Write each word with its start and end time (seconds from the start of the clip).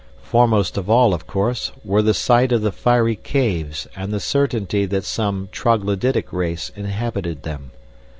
Foremost 0.23 0.77
of 0.79 0.89
all, 0.89 1.13
of 1.13 1.27
course, 1.27 1.71
were 1.85 2.01
the 2.01 2.15
sight 2.15 2.51
of 2.51 2.63
the 2.63 2.71
fiery 2.71 3.15
caves 3.15 3.85
and 3.95 4.11
the 4.11 4.19
certainty 4.19 4.87
that 4.87 5.03
some 5.05 5.47
troglodytic 5.51 6.33
race 6.33 6.71
inhabited 6.75 7.43
them. 7.43 7.69